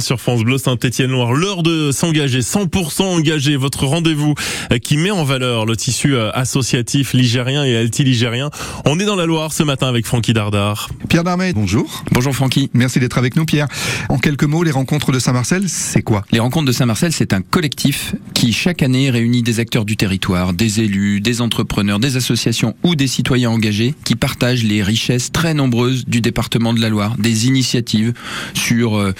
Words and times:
sur 0.00 0.20
France 0.20 0.44
Bleu 0.44 0.58
Saint-Étienne-Loire. 0.58 1.32
L'heure 1.32 1.62
de 1.62 1.92
s'engager, 1.92 2.40
100% 2.40 3.04
engagé. 3.04 3.56
Votre 3.56 3.86
rendez-vous 3.86 4.34
euh, 4.70 4.76
qui 4.76 4.98
met 4.98 5.10
en 5.10 5.24
valeur 5.24 5.64
le 5.64 5.78
tissu 5.78 6.14
euh, 6.14 6.30
associatif 6.34 7.14
ligérien 7.14 7.64
et 7.64 7.74
alti-ligérien. 7.74 8.50
On 8.84 9.00
est 9.00 9.06
dans 9.06 9.16
la 9.16 9.24
Loire 9.24 9.50
ce 9.50 9.62
matin 9.62 9.88
avec 9.88 10.04
Francky 10.04 10.34
Dardard. 10.34 10.90
Pierre 11.08 11.24
Darmet, 11.24 11.54
bonjour. 11.54 12.04
Bonjour 12.12 12.34
Francky. 12.34 12.68
Merci 12.74 13.00
d'être 13.00 13.16
avec 13.16 13.34
nous 13.34 13.46
Pierre. 13.46 13.66
En 14.10 14.18
quelques 14.18 14.44
mots, 14.44 14.62
les 14.62 14.72
rencontres 14.72 15.10
de 15.10 15.18
Saint-Marcel, 15.18 15.70
c'est 15.70 16.02
quoi? 16.02 16.22
Les 16.32 16.38
rencontres 16.38 16.66
de 16.66 16.72
Saint-Marcel, 16.72 17.10
c'est 17.10 17.32
un 17.32 17.40
collectif 17.40 18.14
qui 18.34 18.52
chaque 18.52 18.82
année 18.82 19.08
réunit 19.08 19.42
des 19.42 19.58
acteurs 19.58 19.86
du 19.86 19.96
territoire, 19.96 20.52
des 20.52 20.80
élus, 20.80 21.22
des 21.22 21.40
entrepreneurs, 21.40 21.98
des 21.98 22.18
associations 22.18 22.76
ou 22.82 22.94
des 22.94 23.06
citoyens 23.06 23.48
engagés 23.48 23.94
qui 24.04 24.16
partagent 24.16 24.64
les 24.64 24.82
richesses 24.82 25.32
très 25.32 25.54
nombreuses 25.54 26.04
du 26.04 26.20
département 26.20 26.74
de 26.74 26.80
la 26.82 26.90
Loire, 26.90 27.16
des 27.18 27.46
initiatives 27.46 28.12
sur 28.52 28.98
euh, 28.98 29.14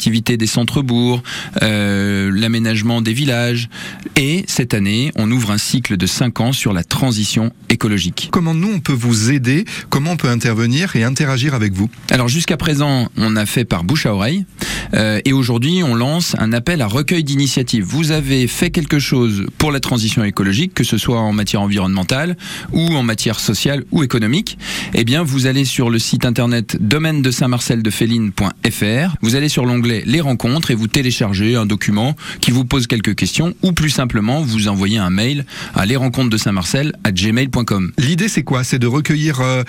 l'attractivité 0.00 0.38
des 0.38 0.46
centres-bourgs, 0.46 1.20
euh, 1.62 2.30
l'aménagement 2.32 3.02
des 3.02 3.12
villages. 3.12 3.68
Et 4.16 4.44
cette 4.48 4.72
année, 4.72 5.12
on 5.14 5.30
ouvre 5.30 5.50
un 5.50 5.58
cycle 5.58 5.98
de 5.98 6.06
5 6.06 6.40
ans 6.40 6.52
sur 6.52 6.72
la 6.72 6.84
transition 6.84 7.52
écologique. 7.68 8.28
Comment 8.30 8.54
nous, 8.54 8.72
on 8.72 8.80
peut 8.80 8.94
vous 8.94 9.30
aider? 9.30 9.66
Comment 9.90 10.12
on 10.12 10.16
peut 10.16 10.30
intervenir 10.30 10.96
et 10.96 11.04
interagir 11.04 11.52
avec 11.52 11.74
vous? 11.74 11.90
Alors 12.10 12.28
jusqu'à 12.28 12.56
présent, 12.56 13.10
on 13.18 13.36
a 13.36 13.44
fait 13.44 13.66
par 13.66 13.84
bouche 13.84 14.06
à 14.06 14.14
oreille. 14.14 14.46
Euh, 14.94 15.20
et 15.24 15.32
aujourd'hui, 15.32 15.82
on 15.82 15.94
lance 15.94 16.34
un 16.38 16.52
appel 16.52 16.82
à 16.82 16.86
recueil 16.86 17.24
d'initiatives. 17.24 17.84
Vous 17.84 18.10
avez 18.10 18.46
fait 18.46 18.70
quelque 18.70 18.98
chose 18.98 19.46
pour 19.58 19.72
la 19.72 19.80
transition 19.80 20.24
écologique, 20.24 20.74
que 20.74 20.84
ce 20.84 20.98
soit 20.98 21.20
en 21.20 21.32
matière 21.32 21.62
environnementale 21.62 22.36
ou 22.72 22.94
en 22.94 23.02
matière 23.02 23.40
sociale 23.40 23.84
ou 23.90 24.02
économique. 24.02 24.58
Eh 24.94 25.04
bien, 25.04 25.22
vous 25.22 25.46
allez 25.46 25.64
sur 25.64 25.90
le 25.90 25.98
site 25.98 26.24
internet 26.24 26.76
domaine 26.80 27.22
de 27.22 27.30
saint 27.30 27.48
marcel 27.48 27.82
de 27.82 27.90
Vous 29.20 29.34
allez 29.36 29.48
sur 29.48 29.66
l'onglet 29.66 30.02
les 30.06 30.20
rencontres 30.20 30.70
et 30.70 30.74
vous 30.74 30.86
téléchargez 30.86 31.56
un 31.56 31.66
document 31.66 32.16
qui 32.40 32.50
vous 32.50 32.64
pose 32.64 32.86
quelques 32.86 33.14
questions 33.14 33.54
ou 33.62 33.72
plus 33.72 33.90
simplement 33.90 34.40
vous 34.42 34.68
envoyez 34.68 34.98
un 34.98 35.10
mail 35.10 35.44
à 35.74 35.86
les 35.86 35.96
rencontres 35.96 36.30
de 36.30 36.36
Saint-Marcel 36.36 36.94
à 37.04 37.12
gmail.com. 37.12 37.92
L'idée 37.98 38.28
c'est 38.28 38.42
quoi? 38.42 38.64
C'est 38.64 38.78
de 38.78 38.86
recueillir 38.86 39.40
euh, 39.40 39.62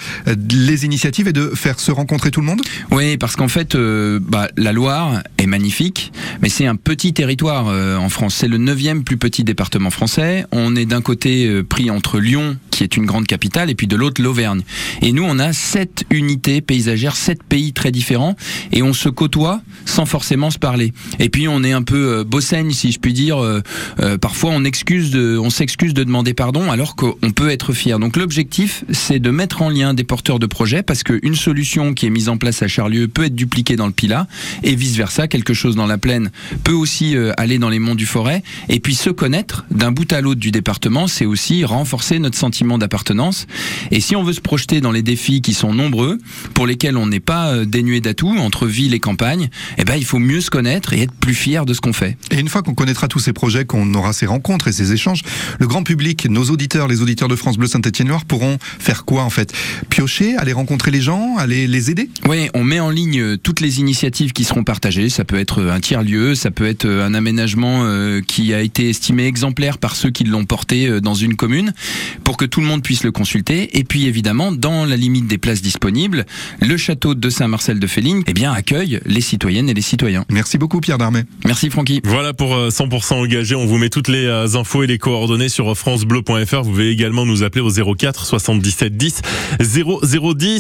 les 0.49 0.85
initiatives 0.85 1.27
et 1.27 1.33
de 1.33 1.51
faire 1.55 1.79
se 1.79 1.91
rencontrer 1.91 2.31
tout 2.31 2.41
le 2.41 2.47
monde? 2.47 2.61
Oui, 2.91 3.17
parce 3.17 3.35
qu'en 3.35 3.47
fait, 3.47 3.75
euh, 3.75 4.19
bah, 4.21 4.47
la 4.57 4.71
Loire 4.71 5.10
est 5.37 5.45
magnifique, 5.45 6.11
mais 6.41 6.49
c'est 6.49 6.65
un 6.65 6.75
petit 6.75 7.13
territoire 7.13 7.67
euh, 7.69 7.97
en 7.97 8.09
France. 8.09 8.35
C'est 8.35 8.47
le 8.47 8.57
neuvième 8.57 9.03
plus 9.03 9.17
petit 9.17 9.43
département 9.43 9.89
français. 9.89 10.45
On 10.51 10.75
est 10.75 10.85
d'un 10.85 11.01
côté 11.01 11.61
pris 11.63 11.89
entre 11.89 12.19
Lyon 12.19 12.57
qui 12.81 12.85
est 12.85 12.97
une 12.97 13.05
grande 13.05 13.27
capitale, 13.27 13.69
et 13.69 13.75
puis 13.75 13.85
de 13.85 13.95
l'autre 13.95 14.23
l'Auvergne. 14.23 14.63
Et 15.03 15.11
nous, 15.11 15.23
on 15.23 15.37
a 15.37 15.53
sept 15.53 16.03
unités 16.09 16.61
paysagères, 16.61 17.15
sept 17.15 17.43
pays 17.43 17.73
très 17.73 17.91
différents, 17.91 18.35
et 18.71 18.81
on 18.81 18.93
se 18.93 19.07
côtoie 19.07 19.61
sans 19.85 20.07
forcément 20.07 20.49
se 20.49 20.57
parler. 20.57 20.93
Et 21.19 21.29
puis 21.29 21.47
on 21.47 21.63
est 21.63 21.73
un 21.73 21.83
peu 21.83 22.19
euh, 22.19 22.23
bossaigne, 22.23 22.71
si 22.71 22.91
je 22.91 22.99
puis 22.99 23.13
dire. 23.13 23.37
Euh, 23.37 23.61
euh, 23.99 24.17
parfois, 24.17 24.49
on 24.51 24.63
excuse 24.63 25.15
on 25.15 25.49
s'excuse 25.51 25.93
de 25.93 26.03
demander 26.03 26.33
pardon, 26.33 26.71
alors 26.71 26.95
qu'on 26.95 27.31
peut 27.31 27.49
être 27.49 27.73
fier. 27.73 27.99
Donc 27.99 28.15
l'objectif, 28.17 28.83
c'est 28.89 29.19
de 29.19 29.29
mettre 29.29 29.61
en 29.61 29.69
lien 29.69 29.93
des 29.93 30.03
porteurs 30.03 30.39
de 30.39 30.47
projets, 30.47 30.81
parce 30.81 31.03
qu'une 31.03 31.35
solution 31.35 31.93
qui 31.93 32.07
est 32.07 32.09
mise 32.09 32.29
en 32.29 32.37
place 32.37 32.63
à 32.63 32.67
Charlieu 32.67 33.07
peut 33.07 33.25
être 33.25 33.35
dupliquée 33.35 33.75
dans 33.75 33.85
le 33.85 33.93
Pilat, 33.93 34.27
et 34.63 34.75
vice 34.75 34.95
versa. 34.95 35.00
Quelque 35.27 35.53
chose 35.53 35.75
dans 35.75 35.87
la 35.87 35.97
plaine 35.97 36.31
peut 36.63 36.73
aussi 36.73 37.15
aller 37.37 37.57
dans 37.57 37.69
les 37.69 37.79
monts 37.79 37.95
du 37.95 38.05
Forêt. 38.05 38.43
Et 38.69 38.79
puis 38.79 38.95
se 38.95 39.09
connaître 39.09 39.65
d'un 39.71 39.91
bout 39.91 40.11
à 40.13 40.21
l'autre 40.21 40.39
du 40.39 40.51
département, 40.51 41.07
c'est 41.07 41.25
aussi 41.25 41.65
renforcer 41.65 42.19
notre 42.19 42.37
sentiment 42.37 42.77
d'appartenance. 42.77 43.47
Et 43.89 43.99
si 43.99 44.15
on 44.15 44.23
veut 44.23 44.33
se 44.33 44.41
projeter 44.41 44.81
dans 44.81 44.91
les 44.91 45.01
défis 45.01 45.41
qui 45.41 45.53
sont 45.53 45.73
nombreux, 45.73 46.17
pour 46.53 46.67
lesquels 46.67 46.97
on 46.97 47.07
n'est 47.07 47.19
pas 47.19 47.53
euh, 47.53 47.65
dénué 47.65 48.01
d'atouts 48.01 48.37
entre 48.37 48.67
ville 48.67 48.93
et 48.93 48.99
campagne, 48.99 49.49
eh 49.77 49.85
ben, 49.85 49.95
il 49.95 50.05
faut 50.05 50.19
mieux 50.19 50.41
se 50.41 50.49
connaître 50.49 50.93
et 50.93 51.01
être 51.01 51.13
plus 51.13 51.33
fier 51.33 51.65
de 51.65 51.73
ce 51.73 51.81
qu'on 51.81 51.93
fait. 51.93 52.17
Et 52.29 52.39
une 52.39 52.49
fois 52.49 52.61
qu'on 52.61 52.75
connaîtra 52.75 53.07
tous 53.07 53.19
ces 53.19 53.33
projets, 53.33 53.65
qu'on 53.65 53.93
aura 53.93 54.13
ces 54.13 54.25
rencontres 54.25 54.67
et 54.67 54.71
ces 54.71 54.93
échanges, 54.93 55.21
le 55.59 55.67
grand 55.67 55.83
public, 55.83 56.27
nos 56.29 56.45
auditeurs, 56.45 56.87
les 56.87 57.01
auditeurs 57.01 57.27
de 57.27 57.35
France 57.35 57.57
Bleu 57.57 57.67
Saint-Étienne-Loire 57.67 58.25
pourront 58.25 58.57
faire 58.61 59.05
quoi 59.05 59.23
en 59.23 59.29
fait? 59.29 59.53
Piocher, 59.89 60.35
aller 60.37 60.53
rencontrer 60.53 60.91
les 60.91 61.01
gens, 61.01 61.37
aller 61.37 61.67
les 61.67 61.89
aider? 61.89 62.09
Oui, 62.27 62.49
on 62.53 62.63
met 62.63 62.79
en 62.79 62.89
ligne 62.89 63.19
euh, 63.19 63.37
toutes 63.37 63.61
les 63.61 63.79
initiatives 63.79 64.33
qui 64.33 64.43
seront 64.43 64.63
partagées. 64.63 64.90
Ça 65.09 65.25
peut 65.25 65.39
être 65.39 65.61
euh, 65.61 65.71
un 65.71 65.79
tiers-lieu, 65.79 66.35
ça 66.35 66.51
peut 66.51 66.67
être 66.67 66.85
un 66.85 67.13
aménagement 67.13 67.61
qui 68.27 68.53
a 68.53 68.61
été 68.61 68.89
estimé 68.89 69.25
exemplaire 69.25 69.77
par 69.77 69.95
ceux 69.95 70.09
qui 70.09 70.23
l'ont 70.23 70.45
porté 70.45 71.01
dans 71.01 71.13
une 71.13 71.35
commune, 71.35 71.73
pour 72.23 72.37
que 72.37 72.45
tout 72.45 72.61
le 72.61 72.67
monde 72.67 72.83
puisse 72.83 73.03
le 73.03 73.11
consulter. 73.11 73.77
Et 73.77 73.83
puis 73.83 74.05
évidemment, 74.05 74.51
dans 74.51 74.85
la 74.85 74.97
limite 74.97 75.27
des 75.27 75.37
places 75.37 75.61
disponibles, 75.61 76.25
le 76.61 76.77
château 76.77 77.15
de 77.15 77.29
Saint-Marcel 77.29 77.79
de 77.79 77.87
Féline 77.87 78.23
eh 78.27 78.33
bien, 78.33 78.51
accueille 78.51 78.99
les 79.05 79.21
citoyennes 79.21 79.69
et 79.69 79.73
les 79.73 79.81
citoyens. 79.81 80.25
Merci 80.29 80.57
beaucoup 80.57 80.79
Pierre 80.79 80.97
Darmet. 80.97 81.25
Merci 81.45 81.69
Francky. 81.69 82.01
Voilà 82.03 82.33
pour 82.33 82.55
100% 82.55 83.13
euh, 83.13 83.15
engagé. 83.17 83.55
On 83.55 83.65
vous 83.65 83.77
met 83.77 83.89
toutes 83.89 84.07
les 84.07 84.25
euh, 84.25 84.55
infos 84.55 84.83
et 84.83 84.87
les 84.87 84.97
coordonnées 84.97 85.49
sur 85.49 85.77
francebleu.fr. 85.77 86.61
Vous 86.63 86.69
pouvez 86.69 86.89
également 86.89 87.25
nous 87.25 87.43
appeler 87.43 87.61
au 87.61 87.95
04 87.95 88.25
77 88.25 88.97
10 88.97 89.21
0010. 89.59 90.59